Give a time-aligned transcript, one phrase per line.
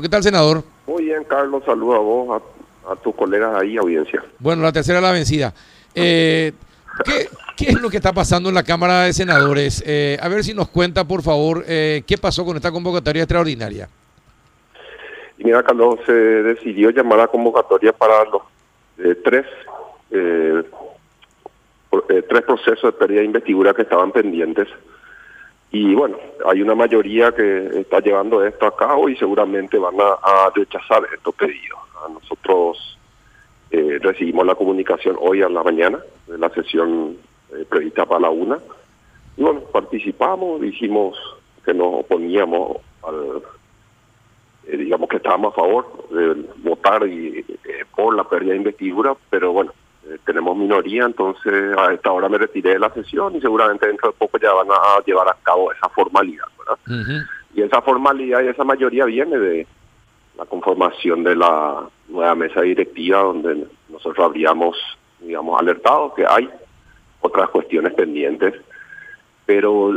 [0.00, 0.62] ¿Qué tal, senador?
[0.86, 2.40] Muy bien, Carlos, saludo a vos,
[2.86, 4.22] a, a tus colegas ahí, audiencia.
[4.38, 5.52] Bueno, la tercera la vencida.
[5.92, 6.52] Eh,
[7.04, 9.82] ¿qué, qué es lo que está pasando en la Cámara de Senadores?
[9.84, 13.88] Eh, a ver si nos cuenta, por favor, eh, qué pasó con esta convocatoria extraordinaria.
[15.36, 18.42] Y mira, Carlos, se decidió llamar a convocatoria para los
[18.98, 19.46] eh, tres
[22.28, 24.68] tres procesos de pérdida de investidura que estaban pendientes.
[25.70, 26.16] Y bueno,
[26.46, 31.34] hay una mayoría que está llevando esto a cabo y seguramente van a, rechazar estos
[31.34, 31.78] pedidos.
[32.10, 32.98] Nosotros
[33.70, 37.18] eh, recibimos la comunicación hoy a la mañana de la sesión
[37.52, 38.58] eh, prevista para la una.
[39.36, 41.18] Y bueno, participamos, dijimos
[41.64, 43.42] que nos oponíamos al,
[44.68, 47.44] eh, digamos que estábamos a favor de votar y,
[47.94, 49.72] por la pérdida de investidura, pero bueno,
[50.08, 54.10] eh, tenemos minoría, entonces a esta hora me retiré de la sesión y seguramente dentro
[54.10, 56.44] de poco ya van a llevar a cabo esa formalidad.
[57.54, 59.66] Y esa formalidad y esa mayoría viene de
[60.36, 64.76] la conformación de la nueva mesa directiva donde nosotros habríamos,
[65.20, 66.48] digamos, alertado que hay
[67.20, 68.54] otras cuestiones pendientes,
[69.46, 69.90] pero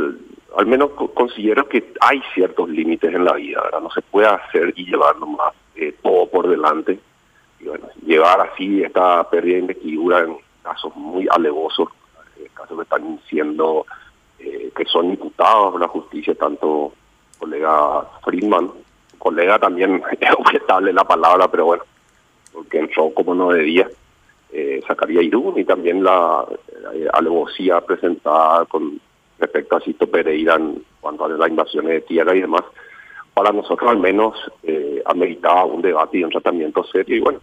[0.56, 3.80] al menos co- considero que hay ciertos límites en la vida, ¿verdad?
[3.82, 6.98] No se puede hacer y llevar nomás eh, todo por delante.
[7.62, 11.88] Y bueno, llevar así esta pérdida de investidura en casos muy alevosos,
[12.38, 13.86] eh, casos que están siendo,
[14.38, 16.92] eh, que son imputados por la justicia, tanto
[17.38, 18.70] colega Friedman,
[19.18, 21.84] colega también es objetable la palabra, pero bueno,
[22.52, 23.88] porque entró como no debía,
[24.52, 26.44] eh, sacaría Irún y también la
[26.92, 29.00] eh, alevosía presentada con
[29.38, 32.62] respecto a Cito Pereira en cuanto a las invasiones de tierra y demás,
[33.32, 37.40] para nosotros al menos eh, ameritaba un debate y un tratamiento serio y bueno,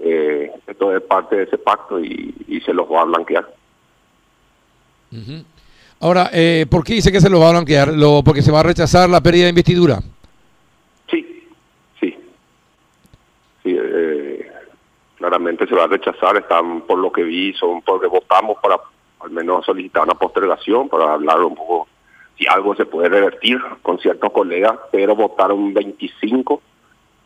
[0.00, 3.48] eh, esto es parte de ese pacto y, y se los va a blanquear.
[6.00, 7.88] Ahora, eh, ¿por qué dice que se lo va a blanquear?
[7.88, 10.00] Lo, ¿Porque se va a rechazar la pérdida de investidura?
[11.10, 11.48] Sí,
[11.98, 12.16] sí.
[13.62, 14.52] Sí, eh,
[15.16, 18.78] claramente se va a rechazar, están por lo que vi, son porque votamos para
[19.20, 21.88] al menos solicitar una postergación, para hablar un poco
[22.36, 26.62] si algo se puede revertir con ciertos colegas, pero votaron 25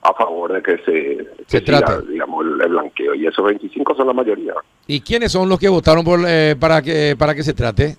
[0.02, 2.06] a favor de que se, Se que siga, trate.
[2.08, 4.54] digamos, el, el blanqueo, y esos 25 son la mayoría.
[4.86, 7.96] ¿Y quiénes son los que votaron por, eh, para, que, para que se trate?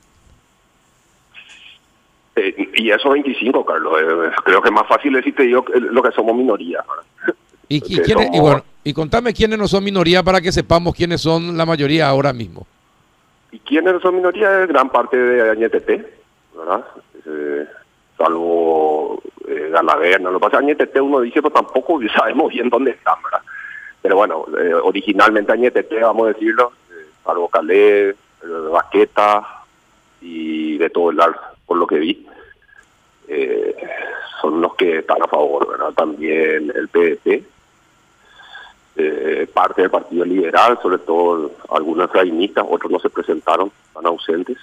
[2.36, 6.12] Eh, y esos 25, Carlos, eh, creo que es más fácil decirte yo lo que
[6.12, 6.84] somos minoría.
[7.70, 11.56] ¿Y, quiénes- y bueno, y contame quiénes no son minoría para que sepamos quiénes son
[11.58, 12.66] la mayoría ahora mismo.
[13.52, 14.64] ¿Y quiénes son minoría?
[14.64, 16.06] Es gran parte de Añetete,
[16.58, 16.84] ¿verdad?
[17.26, 17.66] Eh,
[18.18, 20.30] salvo eh, Galaverna.
[20.32, 23.42] Lo que pasa es uno dice, pero tampoco sabemos bien dónde están, ¿verdad?
[24.02, 28.16] Pero bueno, eh, originalmente Añetete, vamos a decirlo, eh, salvo Calé, eh,
[28.72, 29.64] Baqueta
[30.22, 32.28] y de todo el ar, por lo que vi,
[33.28, 33.76] eh,
[34.42, 35.94] son los que están a favor, ¿verdad?
[35.94, 36.90] También el
[38.96, 44.58] eh, parte del Partido Liberal, sobre todo algunos rainistas, otros no se presentaron, están ausentes.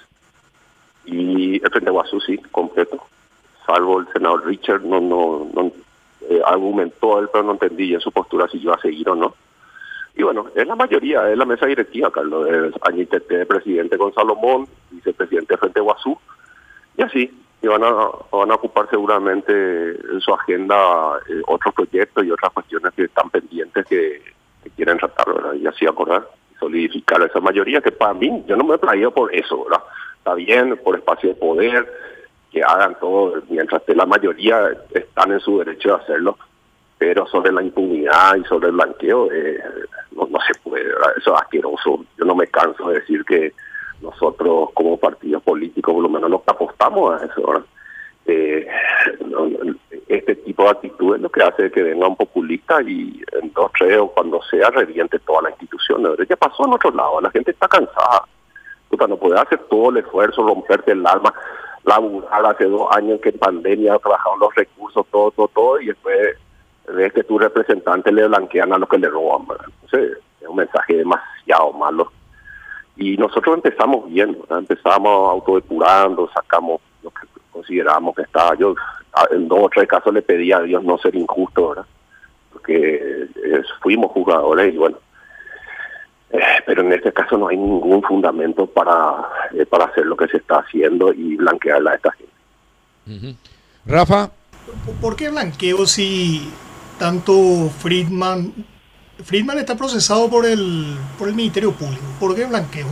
[1.05, 3.03] Y el Frente Guazú sí, completo,
[3.65, 5.71] salvo el senador Richard, no, no, no
[6.29, 9.35] eh, argumentó él, pero no entendí en su postura si iba a seguir o no.
[10.15, 14.67] Y bueno, es la mayoría, es la mesa directiva, Carlos, es Añitete, presidente con Salomón,
[14.91, 16.17] vicepresidente de Frente Guazú,
[16.97, 22.25] y así, y van a, van a ocupar seguramente en su agenda eh, otros proyectos
[22.25, 24.21] y otras cuestiones que están pendientes que,
[24.63, 25.53] que quieren tratar, ¿verdad?
[25.53, 26.27] Y así acordar,
[26.59, 29.83] solidificar esa mayoría, que para mí, yo no me he traído por eso, ¿verdad?
[30.17, 31.87] Está bien, por espacio de poder,
[32.51, 36.37] que hagan todo, mientras esté la mayoría están en su derecho de hacerlo,
[36.97, 39.59] pero sobre la impunidad y sobre el blanqueo eh,
[40.11, 40.83] no, se puede,
[41.17, 42.05] eso es asqueroso.
[42.17, 43.53] Yo no me canso de decir que
[44.01, 47.65] nosotros como partidos políticos por lo menos que apostamos a eso.
[48.25, 48.67] Eh,
[50.07, 53.71] este tipo de actitud es lo que hace que venga un populista y en dos,
[53.77, 56.03] tres o cuando sea reviente toda la institución.
[56.03, 56.25] ¿verdad?
[56.29, 58.25] Ya pasó en otro lado, la gente está cansada.
[58.89, 61.33] Puta, no puedes hacer todo el esfuerzo, romperte el alma,
[61.83, 66.37] laburar hace dos años que en pandemia trabajaron los recursos, todo, todo, todo, y después
[66.87, 69.47] ves que tu representante le blanquean a los que le roban.
[69.47, 69.65] ¿verdad?
[69.81, 72.11] Entonces, es un mensaje demasiado malo.
[72.97, 74.59] Y nosotros empezamos bien, ¿verdad?
[74.59, 78.55] empezamos autodepurando, sacamos lo que consideramos que estaba.
[78.55, 78.75] Yo
[79.31, 81.85] en dos o tres casos le pedí a Dios no ser injusto, ¿verdad?
[82.51, 84.97] Porque eh, fuimos jugadores y bueno.
[86.33, 90.27] Eh, pero en este caso no hay ningún fundamento para, eh, para hacer lo que
[90.27, 93.35] se está haciendo y blanquearla a esta gente.
[93.85, 94.31] Rafa,
[95.01, 96.49] ¿Por qué blanqueo si
[96.99, 97.33] tanto
[97.79, 98.53] Friedman...
[99.23, 102.03] Friedman está procesado por el, por el Ministerio Público.
[102.19, 102.87] ¿Por qué blanqueo?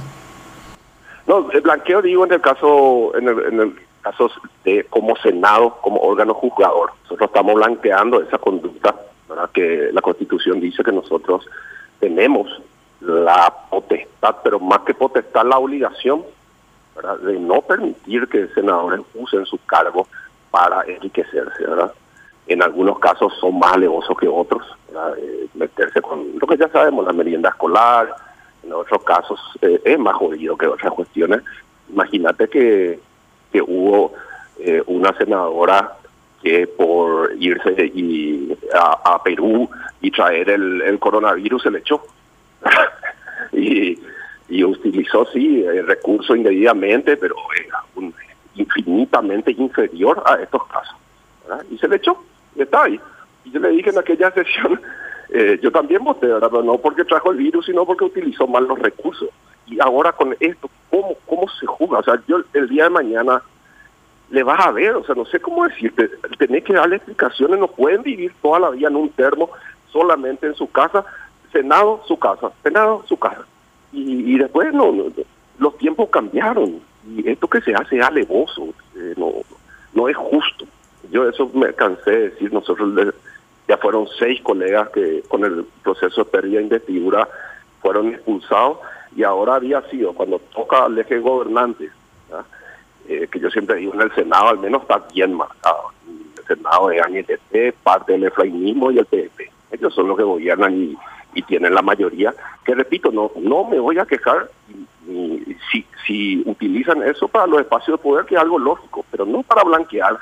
[1.25, 4.31] No, el blanqueo digo en el caso, en el, en el casos
[4.63, 6.91] de como Senado, como órgano juzgador.
[7.03, 8.95] Nosotros estamos blanqueando esa conducta,
[9.27, 9.49] ¿verdad?
[9.51, 11.45] que la Constitución dice que nosotros
[11.99, 12.47] tenemos
[13.01, 16.23] la potestad, pero más que potestad, la obligación
[17.21, 20.07] de no permitir que senadores usen su cargo
[20.51, 21.63] para enriquecerse.
[21.63, 21.93] ¿verdad?
[22.47, 24.63] En algunos casos son más alevosos que otros,
[25.17, 28.13] eh, meterse con lo que ya sabemos, la merienda escolar,
[28.63, 31.41] en otros casos eh, es más jodido que otras cuestiones.
[31.89, 32.99] Imagínate que,
[33.51, 34.13] que hubo
[34.59, 35.95] eh, una senadora
[36.41, 39.69] que por irse y a, Perú
[40.01, 42.01] y traer el, el coronavirus se le echó.
[44.59, 47.35] Y, utilizó, sí, el recurso indebidamente, pero
[48.55, 50.95] infinitamente inferior a estos casos.
[51.71, 52.17] Y se le echó,
[52.55, 52.99] y está ahí.
[53.45, 54.81] Y yo le dije en aquella sesión,
[55.29, 56.27] eh, yo también voté.
[56.27, 59.29] Pero no porque trajo el virus, sino porque utilizó mal los recursos.
[59.67, 61.99] Y ahora con esto, ¿cómo, cómo se juega?
[61.99, 63.41] O sea, yo el día de mañana
[64.31, 67.67] le vas a ver, o sea, no sé cómo decirte, tenés que darle explicaciones, no
[67.67, 69.49] pueden vivir toda la vida en un termo
[69.91, 71.03] solamente en su casa,
[71.51, 73.45] Senado, su casa, Senado, su casa.
[73.91, 74.93] Y, después no,
[75.57, 79.33] los tiempos cambiaron y esto que se hace es alevoso, eh, no,
[79.93, 80.65] no es justo.
[81.11, 83.13] Yo eso me cansé de decir, nosotros
[83.67, 87.27] ya fueron seis colegas que con el proceso de pérdida de investidura
[87.81, 88.77] fueron expulsados
[89.15, 91.89] y ahora había sido, cuando toca al eje gobernante,
[93.07, 95.91] eh, que yo siempre digo en el Senado al menos está bien marcado.
[96.37, 99.51] El Senado es ANTT, parte del efrainismo y el PDP.
[99.71, 100.97] Ellos son los que gobiernan y
[101.43, 102.33] tienen la mayoría,
[102.63, 104.49] que repito, no, no me voy a quejar
[105.71, 109.43] si, si utilizan eso para los espacios de poder, que es algo lógico, pero no
[109.43, 110.17] para blanquear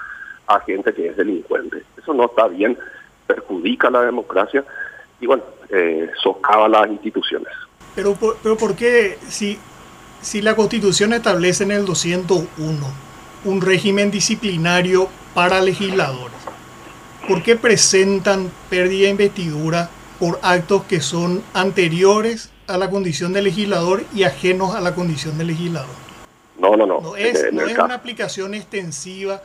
[0.47, 1.83] a gente que es delincuente.
[1.97, 2.77] Eso no está bien,
[3.25, 4.63] perjudica la democracia
[5.19, 7.53] y bueno, eh, socava las instituciones.
[7.95, 9.59] Pero, pero ¿por qué si,
[10.21, 12.47] si la Constitución establece en el 201
[13.45, 16.37] un régimen disciplinario para legisladores?
[17.27, 23.41] ¿Por qué presentan pérdida de investidura por actos que son anteriores a la condición de
[23.41, 25.95] legislador y ajenos a la condición de legislador.
[26.59, 27.01] No, no, no.
[27.01, 29.41] No es, no es una aplicación extensiva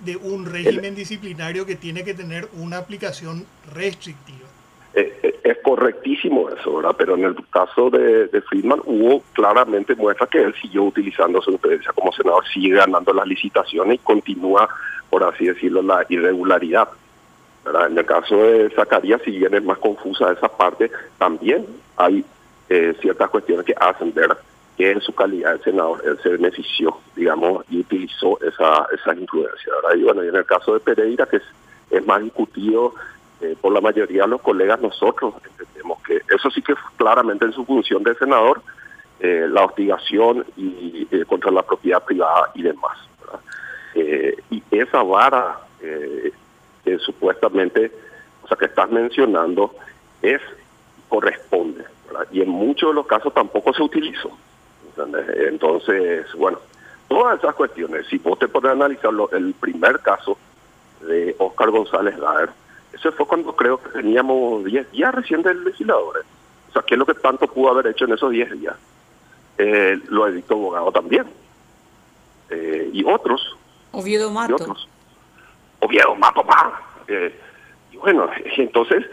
[0.00, 4.46] de un régimen disciplinario que tiene que tener una aplicación restrictiva.
[4.94, 6.94] Eh, eh, es, correctísimo eso, ¿verdad?
[6.96, 11.50] Pero en el caso de, de, Friedman hubo claramente muestra que él siguió utilizando su
[11.50, 14.68] experiencia como senador, sigue ganando las licitaciones y continúa,
[15.10, 16.88] por así decirlo, la irregularidad.
[17.66, 21.66] En el caso de Zacarías, si bien es más confusa esa parte, también
[21.96, 22.24] hay
[22.68, 24.36] eh, ciertas cuestiones que hacen ver
[24.76, 29.72] que en su calidad de senador él se benefició, digamos, y utilizó esa, esa influencia.
[29.96, 31.38] Y bueno, y en el caso de Pereira, que
[31.90, 32.94] es, más discutido
[33.40, 37.52] eh, por la mayoría de los colegas, nosotros entendemos que eso sí que claramente en
[37.52, 38.60] su función de senador,
[39.18, 42.98] eh, la hostigación y contra la propiedad privada y demás.
[43.94, 45.58] y esa vara
[46.86, 47.90] que supuestamente,
[48.44, 49.74] o sea, que estás mencionando,
[50.22, 50.40] es
[51.08, 51.84] corresponde.
[52.30, 54.30] Y en muchos de los casos tampoco se utilizó.
[55.48, 56.58] Entonces, bueno,
[57.08, 60.38] todas esas cuestiones, si vos te pones a analizarlo, el primer caso
[61.00, 62.50] de Oscar González Daer,
[62.92, 66.24] ese fue cuando creo que teníamos 10 días recién del legislador.
[66.70, 68.76] O sea, ¿qué es lo que tanto pudo haber hecho en esos 10 días?
[69.58, 71.26] Eh, lo editó abogado también.
[72.48, 73.56] Eh, y otros.
[73.90, 74.52] Oviedo Mato.
[74.52, 74.88] Y otros.
[75.86, 76.72] Oviedo Mato más.
[77.08, 77.32] Eh,
[77.92, 79.04] y bueno, entonces,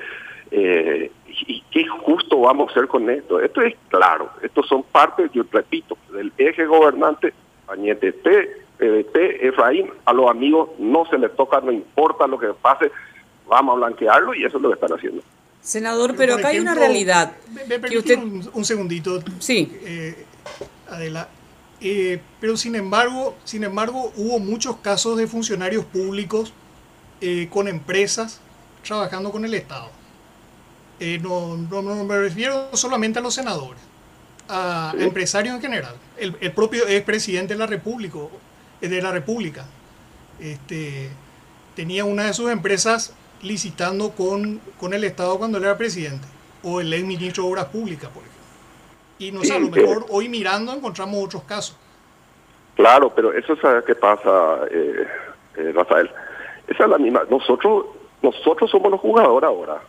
[0.52, 3.40] eh, ¿y qué justo vamos a hacer con esto?
[3.40, 7.34] Esto es claro, estos son partes, yo repito, del eje gobernante,
[7.68, 12.92] Añete PDT, Efraín, a los amigos no se les toca, no importa lo que pase,
[13.48, 15.24] vamos a blanquearlo y eso es lo que están haciendo.
[15.62, 17.38] Senador, pero acá hay una realidad.
[17.68, 18.20] Me, que usted...
[18.20, 19.24] un, segundito.
[19.40, 19.72] Sí.
[19.86, 20.26] Eh,
[20.90, 21.30] Adela.
[21.80, 26.54] Eh, pero sin embargo, sin embargo, hubo muchos casos de funcionarios públicos
[27.26, 28.42] eh, con empresas
[28.86, 29.90] trabajando con el Estado.
[31.00, 33.82] Eh, no, no, me refiero solamente a los senadores,
[34.50, 35.96] a empresarios en general.
[36.18, 38.20] El, el propio expresidente de la República,
[38.82, 39.64] de la República
[40.38, 41.12] este,
[41.78, 46.28] tenía una de sus empresas licitando con, con el Estado cuando él era presidente,
[46.62, 48.44] o el ex ministro de Obras Públicas, por ejemplo.
[49.20, 51.78] Y no sé, a lo mejor hoy mirando encontramos otros casos.
[52.76, 55.08] Claro, pero eso es qué pasa, eh,
[55.56, 56.12] eh, Rafael.
[56.68, 57.24] Esa es la misma.
[57.30, 57.86] Nosotros,
[58.22, 59.82] nosotros somos los jugadores ahora.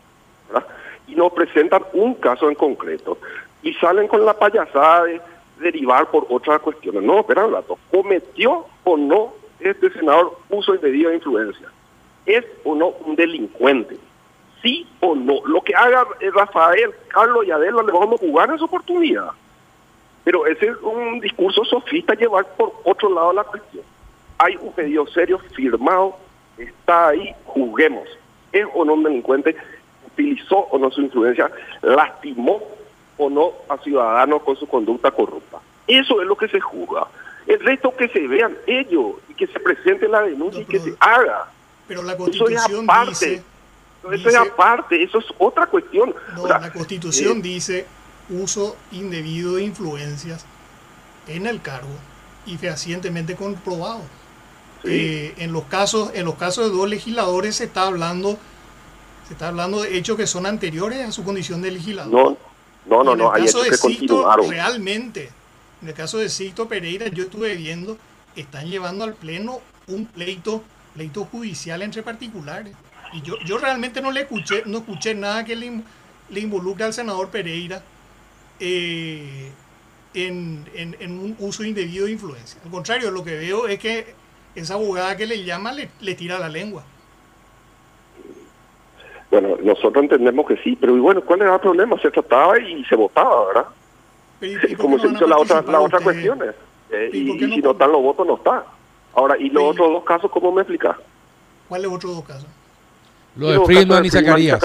[1.06, 3.18] Y nos presentan un caso en concreto
[3.62, 5.20] y salen con la payasada de
[5.58, 7.02] derivar por otras cuestiones.
[7.02, 7.78] No, espera un rato.
[7.90, 11.68] ¿Cometió o no este senador uso indebido de influencia?
[12.26, 13.98] ¿Es o no un delincuente?
[14.64, 15.40] sí o no.
[15.46, 16.04] Lo que haga
[16.34, 19.28] Rafael, Carlos y Adela, le vamos a jugar en su oportunidad.
[20.24, 23.84] Pero ese es un discurso sofista llevar por otro lado la cuestión.
[24.38, 26.16] hay un pedido serio firmado,
[26.58, 28.08] está ahí, juguemos.
[28.52, 29.56] ¿Es o no un delincuente?
[30.06, 31.50] ¿Utilizó o no su influencia?
[31.82, 32.62] ¿Lastimó
[33.16, 35.58] o no a ciudadanos con su conducta corrupta?
[35.86, 37.06] Eso es lo que se juzga.
[37.46, 40.94] El resto que se vean ellos y que se presente la denuncia y que se
[41.00, 41.50] haga.
[41.86, 43.42] Pero la Constitución dice...
[44.12, 46.14] Eso es aparte, eso es otra cuestión.
[46.34, 47.86] No, la Constitución eh, dice
[48.28, 50.44] uso indebido de influencias
[51.26, 51.94] en el cargo
[52.46, 54.02] y fehacientemente comprobado.
[54.86, 58.38] Eh, en los casos en los casos de dos legisladores se está hablando
[59.26, 62.12] se está hablando de hechos que son anteriores a su condición de legislador.
[62.12, 62.36] No,
[62.86, 64.50] no, no, no, hay hechos que continuaron.
[64.50, 65.30] Realmente,
[65.80, 67.96] en el caso de Sixto Pereira, yo estuve viendo,
[68.36, 70.62] están llevando al pleno un pleito,
[70.92, 72.74] pleito judicial entre particulares.
[73.14, 75.80] Y yo, yo realmente no le escuché, no escuché nada que le,
[76.28, 77.82] le involucre al senador Pereira
[78.60, 79.50] eh,
[80.14, 80.64] en,
[81.02, 82.60] un uso indebido de influencia.
[82.64, 84.14] Al contrario, lo que veo es que
[84.54, 86.84] esa abogada que le llama le, le tira la lengua.
[89.30, 91.98] Bueno, nosotros entendemos que sí, pero bueno, ¿cuál era el problema?
[92.00, 93.66] Se trataba y se votaba, ¿verdad?
[94.78, 96.40] Como se hizo la otra, la otra cuestión.
[96.90, 98.64] Eh, y, si no están los votos, no está.
[99.14, 100.96] Ahora, ¿y los otros dos casos cómo me explicas?
[101.68, 102.46] ¿Cuáles otros dos casos?
[103.36, 104.60] Lo de Friedman y Zacarías.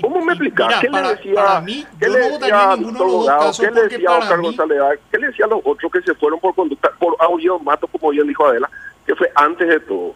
[0.00, 0.80] ¿Cómo me explicas?
[0.80, 3.82] ¿Qué le decía, para mí, ¿qué le decía ninguno de los dos casos ¿Qué le
[3.88, 4.78] decía a Oscar González?
[5.10, 8.10] ¿Qué le decía a los otros que se fueron por conducta, por audio mato, como
[8.10, 8.68] bien dijo Adela,
[9.06, 10.14] que fue antes de todo?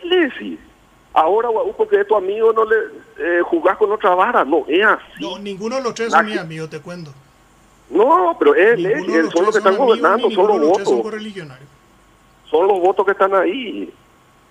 [0.00, 0.58] ¿Qué le decía?
[1.12, 2.76] Ahora, porque es tu amigo, no le
[3.18, 4.44] eh, jugás con otra vara.
[4.44, 5.20] No, es así.
[5.20, 7.12] No, ninguno de los tres son mis amigos, te cuento.
[7.90, 10.88] No, pero él, él, son los que están gobernando, son los votos.
[10.88, 11.02] Son,
[12.48, 13.92] son los votos que están ahí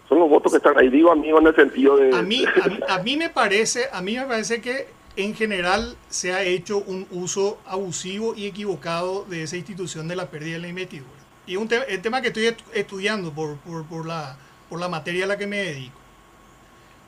[0.09, 2.15] son los votos que están ahí, digo amigo en el sentido de...
[2.17, 2.43] A mí,
[2.87, 7.07] a, mí me parece, a mí me parece que en general se ha hecho un
[7.11, 11.11] uso abusivo y equivocado de esa institución de la pérdida de la investidura.
[11.45, 14.37] Y es un el tema que estoy estudiando por, por, la,
[14.67, 15.99] por la materia a la que me dedico.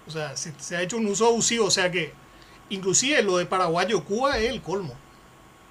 [0.07, 2.13] O sea, se, ha hecho un uso abusivo, o sea que
[2.69, 4.93] inclusive lo de Paraguayo Cuba es el colmo.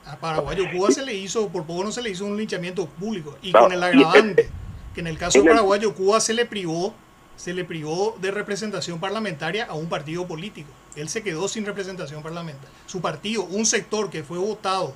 [0.05, 3.37] A Paraguayo Cuba se le hizo, por poco no se le hizo un linchamiento público.
[3.43, 4.49] Y con el agravante,
[4.95, 6.95] que en el caso de Paraguayo Cuba se le privó
[7.41, 10.69] se le privó de representación parlamentaria a un partido político.
[10.95, 12.69] Él se quedó sin representación parlamentaria.
[12.85, 14.93] Su partido, un sector que fue votado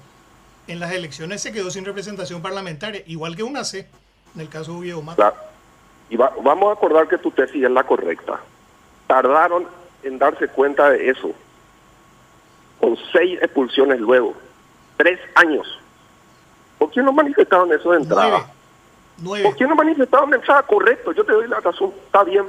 [0.66, 3.88] en las elecciones, se quedó sin representación parlamentaria, igual que una C,
[4.34, 5.32] en el caso de Oviedo Mata.
[6.10, 8.38] Y vamos a acordar que tu tesis es la correcta.
[9.06, 9.66] Tardaron
[10.02, 11.32] en darse cuenta de eso,
[12.78, 14.34] con seis expulsiones luego,
[14.98, 15.66] tres años.
[16.76, 18.52] ¿Por qué no manifestaron eso de entrada?
[19.22, 20.62] ¿Por qué no manifestaron entrada?
[20.62, 22.44] Correcto, yo te doy la razón, está bien,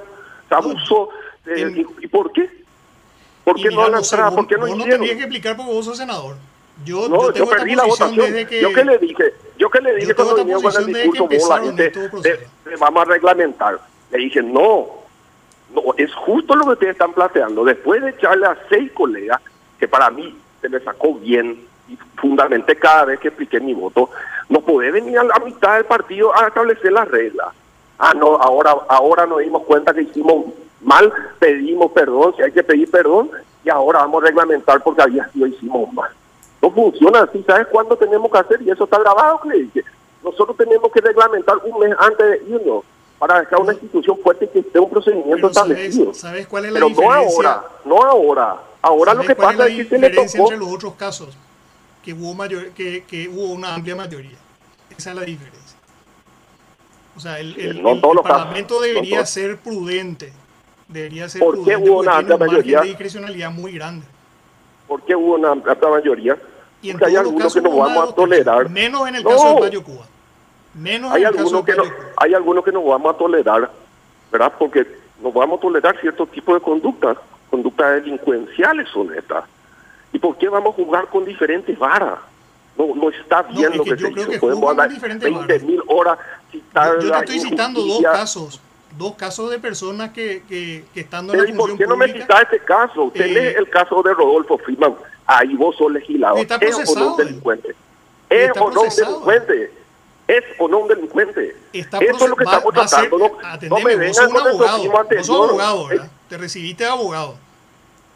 [0.49, 1.09] se abusó.
[1.45, 2.49] Eh, y, por qué?
[3.43, 4.31] ¿Por qué no la entrada?
[4.31, 4.89] ¿Por qué no hicieron?
[4.89, 6.35] no tenías que explicar porque vos sos senador.
[6.83, 8.33] Yo, no, yo, perdí la votación.
[8.47, 11.49] Que, yo que le dije, yo que le dije cuando venía con el discurso, vos
[11.49, 11.93] la gente,
[12.79, 13.79] vamos a reglamentar.
[14.11, 14.87] Le dije, no,
[15.73, 17.63] no, es justo lo que ustedes están planteando.
[17.63, 19.41] Después de echarle a seis colegas,
[19.79, 24.09] que para mí se me sacó bien, y fundamentalmente cada vez que expliqué mi voto,
[24.49, 27.47] no puede venir a la mitad del partido a establecer las reglas.
[27.97, 30.45] Ah, no, ahora, ahora nos dimos cuenta que hicimos
[30.81, 33.31] mal, pedimos perdón, si hay que pedir perdón,
[33.63, 36.11] y ahora vamos a reglamentar porque había sido hicimos mal.
[36.61, 38.61] No funciona así, ¿sabes cuándo tenemos que hacer?
[38.61, 39.83] Y eso está grabado, que
[40.23, 42.83] Nosotros tenemos que reglamentar un mes antes de irnos
[43.17, 46.13] para dejar una institución fuerte que esté un procedimiento establecido.
[46.13, 47.21] ¿Sabes cuál es la Pero diferencia?
[47.23, 48.55] no ahora, no ahora.
[48.81, 50.43] Ahora lo que pasa es, que se le tocó...
[50.43, 51.35] entre los otros casos?
[52.05, 54.37] Que hubo, mayor, que, que hubo una amplia mayoría.
[54.95, 55.77] Esa es la diferencia.
[57.17, 60.31] O sea, el, el, Parlamento debería ser prudente.
[60.87, 62.81] Debería ser ¿Por qué hubo una amplia mayoría?
[62.81, 64.05] de discrecionalidad muy grande.
[64.87, 66.37] ¿Por qué hubo una amplia mayoría?
[66.83, 68.69] Y en hay algunos que no vamos a tolerar.
[68.69, 70.05] Menos en el caso de Payo Cuba.
[70.75, 71.83] Menos hay en el caso de que no,
[72.17, 73.71] Hay algunos que no vamos a tolerar,
[74.31, 74.53] ¿verdad?
[74.59, 74.85] Porque
[75.23, 77.17] no vamos a tolerar cierto tipo de conductas,
[77.49, 79.45] conductas delincuenciales son estas.
[80.15, 82.19] ¿Y por qué vamos a jugar con diferentes varas?
[82.77, 84.39] No, no está bien lo que, se hizo.
[84.39, 86.17] Podemos hablar 20 mil horas.
[86.53, 86.61] Yo,
[87.01, 88.61] yo, te estoy citando dos casos.
[88.97, 92.07] Dos casos de personas que, que, que estando en la función ¿Por qué no me
[92.13, 93.03] cita este caso?
[93.03, 94.95] Usted lee eh, el caso de Rodolfo Freeman.
[95.25, 96.39] Ahí vos sos legislador.
[96.39, 97.75] Está ¿Es o no un delincuente?
[98.29, 99.71] ¿Es o no un delincuente?
[100.29, 101.57] ¿Es o no un delincuente?
[101.73, 103.17] Eso es lo que estamos tratando.
[103.17, 103.31] no,
[103.67, 106.09] no me vengan con abogado, Vos sos abogado, ¿verdad?
[106.29, 107.35] Te recibiste de abogado.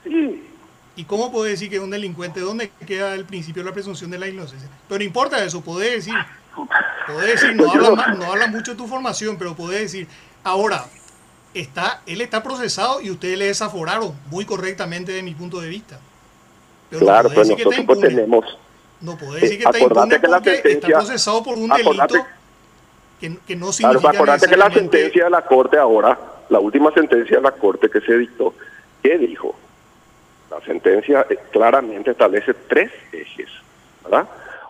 [0.05, 0.48] Sí,
[0.95, 2.39] ¿Y cómo puede decir que es un delincuente?
[2.41, 4.69] ¿Dónde queda el principio de la presunción de la inocencia?
[4.87, 6.15] Pero no importa eso, puede decir.
[7.07, 10.07] Puede decir, no habla, no habla mucho de tu formación, pero puede decir.
[10.43, 10.85] Ahora,
[11.53, 15.99] está, él está procesado y ustedes le desaforaron muy correctamente de mi punto de vista.
[16.89, 18.45] Pero claro, pero nosotros pues tenemos...
[19.01, 22.25] No puede decir que está impune porque está procesado por un delito
[23.19, 26.19] que, que no Claro, significa acordate que la sentencia de la Corte ahora,
[26.49, 28.53] la última sentencia de la Corte que se dictó,
[29.01, 29.55] ¿qué dijo?
[30.51, 33.49] La sentencia eh, claramente establece tres ejes,
[34.03, 34.27] ¿verdad?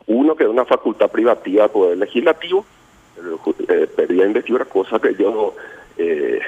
[0.08, 2.66] Uno que es una facultad privativa del Poder Legislativo,
[3.68, 5.56] eh, pedía investigar cosa que yo...
[5.98, 6.40] Eh,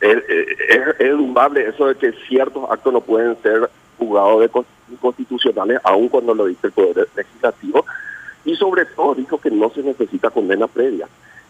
[0.00, 4.66] es, es, es dumbable eso de que ciertos actos no pueden ser juzgados de con-
[4.90, 7.84] inconstitucionales, aun cuando lo dice el Poder Legislativo,
[8.44, 11.08] y sobre todo dijo que no se necesita condena previa,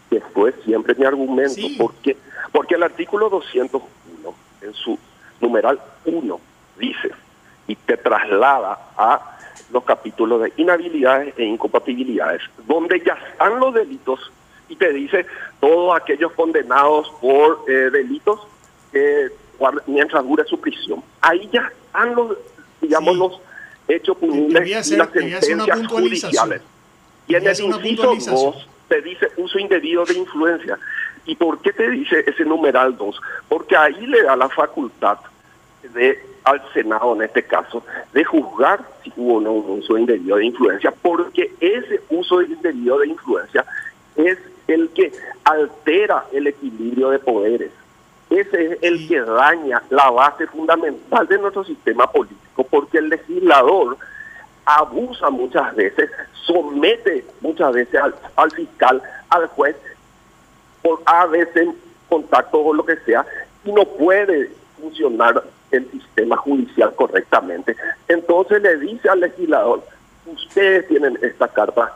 [0.08, 1.76] que fue siempre mi argumento, Sí.
[1.78, 2.16] porque,
[2.52, 4.98] porque el artículo 201, en su
[5.40, 6.40] numeral 1,
[6.80, 7.10] dice,
[7.68, 9.38] y te traslada a
[9.72, 14.32] los capítulos de inhabilidades e incompatibilidades, donde ya están los delitos
[14.68, 15.26] y te dice
[15.60, 18.40] todos aquellos condenados por eh, delitos
[18.92, 19.28] eh,
[19.86, 21.02] mientras dure su prisión.
[21.20, 22.36] Ahí ya están los,
[22.80, 23.18] digamos, Sí.
[23.20, 23.40] los
[23.88, 26.62] hechos punibles y hacer- las sentencias judiciales.
[27.28, 28.52] Y en el inciso puntualización.
[28.52, 30.78] 2 te dice uso indebido de influencia.
[31.26, 33.20] ¿Y por qué te dice ese numeral 2?
[33.48, 35.18] Porque ahí le da la facultad
[35.82, 37.82] de al Senado en este caso
[38.12, 42.98] de juzgar si hubo o no un uso indebido de influencia, porque ese uso indebido
[42.98, 43.64] de influencia
[44.16, 45.12] es el que
[45.44, 47.70] altera el equilibrio de poderes.
[48.30, 53.98] Ese es el que daña la base fundamental de nuestro sistema político, porque el legislador
[54.64, 56.10] abusa muchas veces,
[56.46, 59.76] somete muchas veces al, al fiscal, al juez,
[60.80, 61.76] por a veces en
[62.08, 63.26] contacto o lo que sea,
[63.64, 67.76] y no puede funcionar el sistema judicial correctamente.
[68.08, 69.86] Entonces le dice al legislador,
[70.26, 71.92] ustedes tienen esta carta,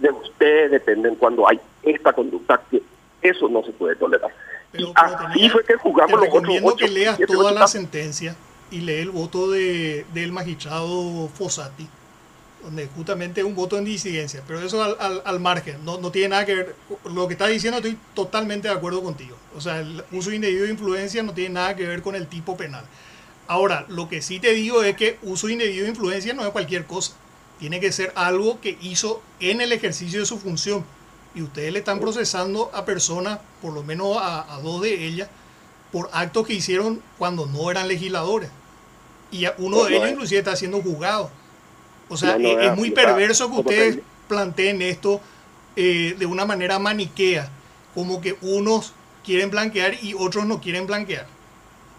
[0.00, 2.82] de ustedes dependen cuando hay esta conducta, que
[3.22, 4.30] eso no se puede tolerar.
[4.72, 7.32] Pero, y pero así tenía- fue que jugamos te los recomiendo ocho, que leas siete,
[7.32, 8.36] toda ocho la sentencia
[8.70, 11.86] y lee el voto de, del magistrado Fossati,
[12.64, 16.10] donde justamente es un voto en disidencia, pero eso al, al, al margen, no, no
[16.10, 19.80] tiene nada que ver, lo que está diciendo estoy totalmente de acuerdo contigo, o sea,
[19.80, 22.84] el uso indebido de influencia no tiene nada que ver con el tipo penal.
[23.46, 26.86] Ahora, lo que sí te digo es que uso indebido de influencia no es cualquier
[26.86, 27.12] cosa,
[27.58, 30.84] tiene que ser algo que hizo en el ejercicio de su función.
[31.34, 35.28] Y ustedes le están procesando a personas, por lo menos a, a dos de ellas,
[35.92, 38.50] por actos que hicieron cuando no eran legisladores.
[39.30, 41.30] Y uno No, de ellos inclusive está siendo juzgado.
[42.08, 45.20] O sea, No, no es, muy perverso que ustedes planteen esto
[45.76, 47.48] eh, de una manera maniquea,
[47.94, 48.92] como que unos
[49.24, 51.26] quieren blanquear y otros no quieren blanquear.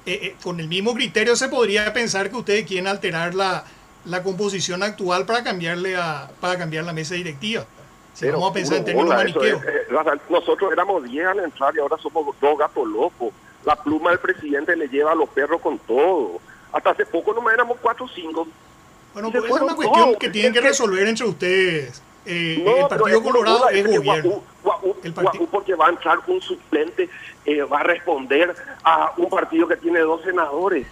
[0.05, 3.65] Eh, eh, con el mismo criterio se podría pensar que ustedes quieren alterar la,
[4.05, 7.65] la composición actual para cambiarle a, para cambiar la mesa directiva.
[8.13, 9.63] Si Pero vamos a pensar en términos maniqueos.
[9.63, 13.33] es, eh, nosotros éramos 10 al entrar y ahora somos dos gatos locos.
[13.65, 16.39] La pluma del presidente le lleva a los perros con todo.
[16.71, 18.47] Hasta hace poco no éramos 4 o 5.
[19.15, 22.01] Bueno, pues es una cuestión que tienen que Es que- resolver entre ustedes.
[22.25, 24.43] Eh, No, el Partido Colorado es gobierno.
[25.03, 27.09] El Guaú porque va a entrar un suplente,
[27.45, 30.85] eh, va a responder a un partido que tiene dos senadores.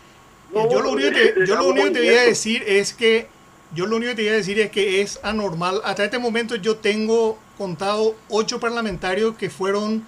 [0.53, 3.27] No, yo lo único que yo lo único que te voy a decir es que
[3.73, 5.81] yo lo único que te voy a decir es que es anormal.
[5.83, 10.03] Hasta este momento yo tengo contado ocho parlamentarios que fueron eh,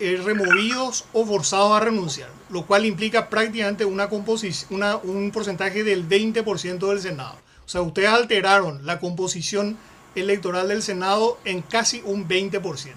[0.00, 6.08] removidos o forzados a renunciar, lo cual implica prácticamente una composición, una, un porcentaje del
[6.08, 7.36] 20% del Senado.
[7.66, 9.76] O sea, ustedes alteraron la composición
[10.14, 12.94] electoral del Senado en casi un 20%.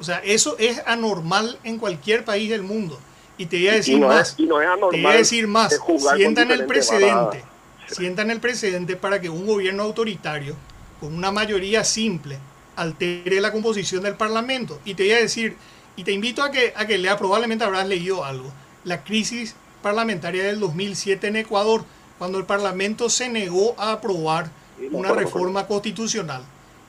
[0.00, 2.98] O sea, eso es anormal en cualquier país del mundo.
[3.36, 4.34] Y te voy a Y decir es- más.
[4.38, 5.70] y no es te voy a anormal decir más.
[5.70, 5.78] de
[6.16, 7.08] Sientan el precedente.
[7.14, 7.42] baradas.
[7.88, 10.56] Sientan el precedente para que un gobierno autoritario,
[11.00, 12.38] con una mayoría simple,
[12.76, 14.80] altere la composición del Parlamento.
[14.84, 15.56] Y te voy a decir,
[15.96, 18.52] y te invito a que, a que lea, probablemente habrás leído algo,
[18.84, 21.84] la crisis parlamentaria del 2007 en Ecuador,
[22.18, 24.50] cuando el Parlamento se negó a aprobar
[24.90, 26.42] una reforma constitucional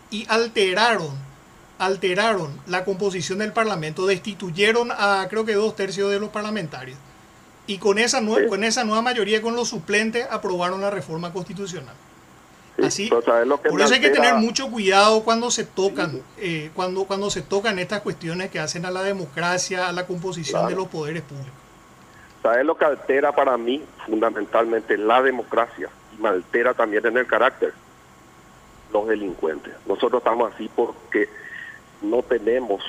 [0.10, 1.12] y alteraron,
[1.78, 6.98] alteraron la composición del Parlamento, destituyeron a creo que dos tercios de los parlamentarios.
[7.68, 11.96] Y con esa, con esa nueva mayoría, con los suplentes, aprobaron la reforma constitucional.
[12.78, 15.64] Sí, Así, pero ¿sabes lo que por eso hay que tener mucho cuidado cuando se
[15.64, 20.06] tocan, eh, cuando, cuando se tocan estas cuestiones que hacen a la democracia, a la
[20.06, 20.70] composición Claro.
[20.70, 21.54] de los poderes públicos.
[22.44, 25.90] ¿Sabes lo que altera para mí fundamentalmente la democracia?
[26.18, 27.74] Y me altera también en el carácter.
[28.92, 29.74] Los delincuentes.
[29.88, 31.30] Nosotros estamos así porque
[32.02, 32.84] no tenemos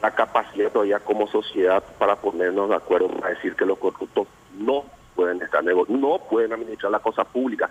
[0.00, 4.26] la capacidad todavía como sociedad para ponernos de acuerdo para decir que los corruptos
[4.56, 7.68] no pueden estar nego- no pueden administrar la cosa pública.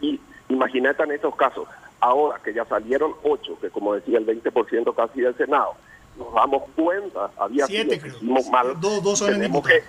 [0.00, 0.20] Y
[0.54, 1.68] imagínate en estos casos,
[2.00, 5.74] ahora que ya salieron ocho, que como decía el 20% casi del Senado,
[6.18, 8.42] nos damos cuenta, había Siete, que creo.
[8.50, 9.82] mal, Dos- dos son tenemos que,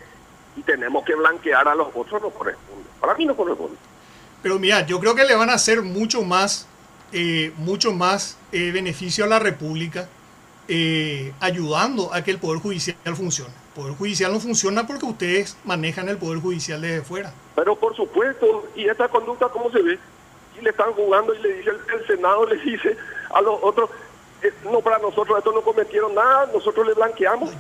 [0.58, 2.84] y tenemos que blanquear a los otros, no corresponde.
[3.00, 3.76] Para mí no corresponde.
[4.42, 6.68] Pero mira, yo creo que le van a hacer mucho más,
[7.12, 10.08] eh, mucho más eh, beneficio a la República
[10.68, 13.52] eh, ayudando a que el Poder Judicial funcione.
[13.76, 17.32] El Poder Judicial no funciona porque ustedes manejan el Poder Judicial desde fuera.
[17.56, 20.00] Pero por supuesto, ¿y esta conducta cómo se ve?
[20.60, 22.96] Y le están jugando y le dice el, el Senado, le dice
[23.34, 23.90] a los otros,
[24.42, 27.52] eh, no, para nosotros estos no cometieron nada, nosotros le blanqueamos.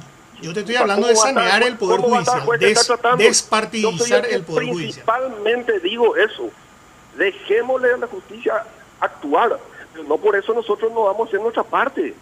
[0.42, 4.26] Yo te estoy hablando de ¿Cómo va a estar- sanear el Poder Judicial, des- despartidizar
[4.26, 5.06] el Poder Judicial.
[5.06, 6.50] Principalmente digo eso.
[7.18, 8.64] Dejémosle a la justicia
[9.00, 9.58] actuar.
[9.94, 12.14] Pero no por eso nosotros no vamos a hacer nuestra parte.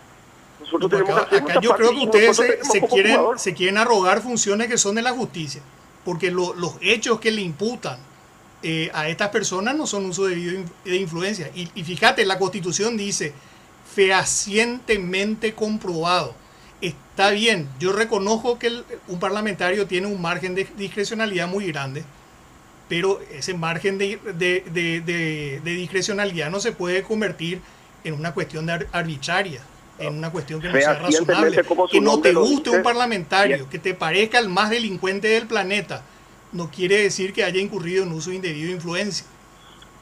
[0.60, 3.40] Nosotros No, tenemos acá, que hacer acá yo creo que ustedes se, quieren, jugador.
[3.40, 5.62] se quieren arrogar funciones que son de la justicia,
[6.06, 7.98] porque lo- los hechos que le imputan
[8.64, 11.52] eh, a estas personas no son uso debido de inf- de influencia.
[11.54, 13.34] Y, y fíjate, la constitución dice
[13.94, 16.34] fehacientemente comprobado.
[16.82, 22.04] Está bien, yo reconozco que el- un parlamentario tiene un margen de discrecionalidad muy grande,
[22.90, 27.62] pero ese margen de, de- de- de- de discrecionalidad no se puede convertir
[28.04, 29.62] en una cuestión de arbitraria,
[30.00, 30.94] en una cuestión que no sea
[31.28, 31.52] razonable.
[31.92, 36.04] Que no te guste un parlamentario, que te parezca el más delincuente del planeta,
[36.54, 39.26] no quiere decir que haya incurrido en uso indebido de influencia.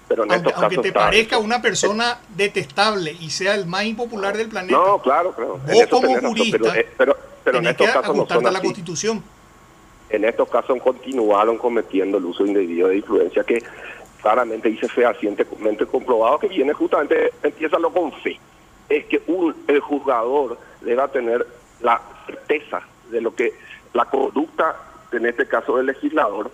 [0.07, 1.45] Pero en Aunque, estos aunque te parezca eso.
[1.45, 5.59] una persona detestable y sea el más impopular del planeta, No, claro, claro.
[5.65, 7.17] Vos como razón, jurista pero, eh, pero,
[7.57, 8.67] en tenés que estos casos no ajustarte son a la así.
[8.67, 9.23] constitución.
[10.09, 13.63] En estos casos continuaron cometiendo el uso indebido de influencia que
[14.21, 18.37] claramente dice fehacientemente comprobado que viene justamente, empieza lo con fe.
[18.89, 21.47] Es que un, el juzgador deba tener
[21.79, 23.53] la certeza de lo que
[23.93, 24.75] la conducta,
[25.17, 26.51] en este caso del legislador,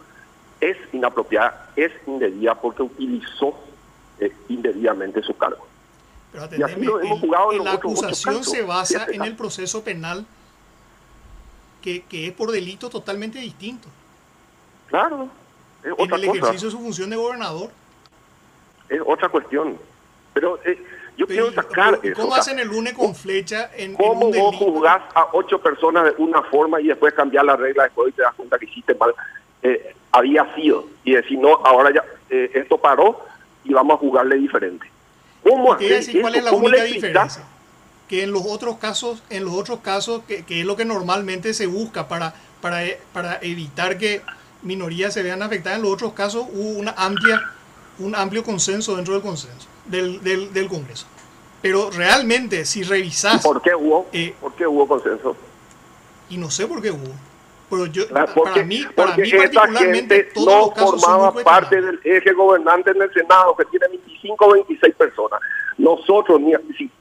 [0.60, 3.58] es inapropiada, es indebida porque utilizó
[4.20, 5.68] eh, indebidamente su cargo.
[6.32, 8.86] Pero Y así atendeme, lo hemos el- jugado en la otros acusación casos, se basa
[9.06, 10.26] siete en el proceso penal
[11.82, 13.88] que, que es por delito totalmente distinto.
[14.88, 15.30] Claro,
[15.84, 16.16] es En el cosa.
[16.26, 17.70] ejercicio de su función de gobernador.
[18.90, 19.78] es otra cuestión.
[20.34, 20.84] Pero eh,
[21.18, 22.16] yo Pero, quiero sacar ¿y eso.
[22.16, 25.28] ¿Cómo o sea, hacen el lunes con flecha en, en ¿Cómo un vos juzgás a
[25.34, 28.58] ocho personas de una forma y después cambiar la regla después y te das cuenta
[28.58, 29.14] que hiciste mal?
[29.64, 30.86] Eh, había sido.
[31.04, 33.20] Y decir, no, ahora ya eh, esto paró
[33.64, 34.88] y vamos a jugarle diferente.
[35.44, 36.40] ¿Cómo hacer decir cuál eso?
[36.40, 37.44] es la ¿Cómo única diferencia.
[38.08, 41.54] Que en los otros casos, en los otros casos, que, que es lo que normalmente
[41.54, 44.22] se busca para, para, para evitar que
[44.62, 47.42] minorías se vean afectadas, en los otros casos hubo una amplia,
[48.00, 51.08] un amplio consenso dentro del consenso, del, del, del Congreso.
[51.62, 54.08] Pero realmente, si ¿Y revisás, ¿Por qué hubo?
[54.14, 55.36] Eh, ¿Por qué hubo consenso?
[56.30, 57.14] y no sé por qué hubo,
[57.70, 60.74] pero yo, Ah, Porque, para mí, para porque mí esta particularmente, gente todos no los
[60.74, 64.54] casos son formaba muy parte del eje gobernante en el Senado, que tiene 25 o
[64.54, 65.40] 26 personas.
[65.78, 66.92] Nosotros, ni, si,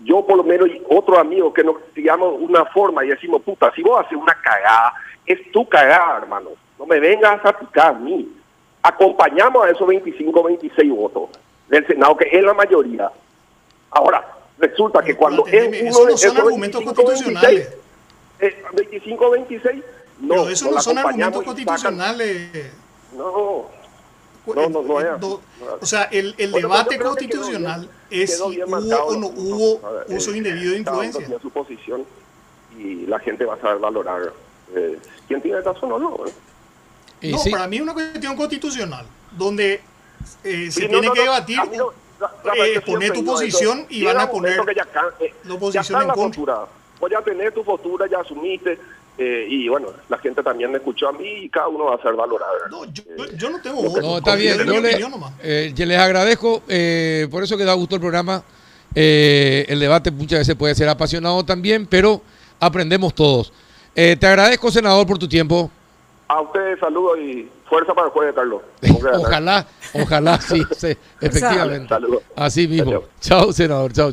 [0.00, 3.72] yo por lo menos y otro amigo que nos digamos una forma y decimos, puta,
[3.74, 4.92] si vos haces una cagada,
[5.26, 6.50] es tu cagada, hermano.
[6.78, 8.28] No me vengas a picar a mí.
[8.82, 11.30] Acompañamos a esos 25 o 26 votos
[11.68, 13.10] del Senado, que es la mayoría.
[13.90, 17.68] Ahora, resulta que cuando es uno eso de no son esos argumentos 25 o 26,
[17.68, 17.68] constitucionales.
[18.40, 19.84] eh, 25 o 26,
[20.20, 20.28] no.
[20.34, 22.50] pero eso no son argumentos constitucionales.
[23.16, 23.66] No,
[24.46, 25.18] No, no, no.
[25.18, 25.42] Do-
[25.80, 28.64] O sea, el, el Bueno, debate que constitucional bien- es si hubo
[29.06, 31.38] o no hubo ver, uso eh, indebido de influencia.
[31.40, 32.04] su posición
[32.78, 34.32] y la gente va a saber valorar
[34.74, 36.16] eh, quién tiene razón o no.
[36.26, 37.30] ¿eh?
[37.30, 39.80] No, sí, para mí es una cuestión constitucional donde
[40.44, 41.58] eh, se tiene no, que debatir,
[42.56, 46.08] eh, siempre tu posición y van a poner que ya, can- eh, la está en
[46.08, 46.66] la contra.
[47.00, 48.78] Voy a tener tu postura, ya asumiste.
[49.20, 52.02] eh, y bueno, la gente también me escuchó a mí y cada uno va a
[52.02, 52.48] ser valorar.
[52.70, 53.02] No, yo,
[53.36, 54.00] yo no tengo voto.
[54.00, 54.56] no, está bien.
[54.64, 55.00] Yo le-
[55.42, 58.44] eh, yo les agradezco, eh, por eso que da gusto el programa.
[58.94, 62.22] Eh, el debate muchas veces puede ser apasionado también, pero
[62.60, 63.52] aprendemos todos.
[63.94, 65.70] Eh, te agradezco, senador, por tu tiempo.
[66.28, 68.62] A ustedes saludos y fuerza para el jueves, Carlos.
[69.14, 70.88] Ojalá, ojalá, sí, sí,
[71.20, 71.88] efectivamente.
[71.88, 72.22] Saludos.
[72.36, 72.90] Así mismo.
[72.92, 73.04] Chao.
[73.20, 73.92] Chao, senador.
[73.92, 74.06] Chao.